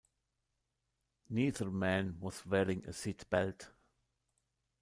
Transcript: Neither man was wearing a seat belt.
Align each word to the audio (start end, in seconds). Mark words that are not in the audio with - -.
Neither 1.29 1.69
man 1.69 2.17
was 2.19 2.43
wearing 2.47 2.83
a 2.87 2.91
seat 2.91 3.29
belt. 3.29 3.69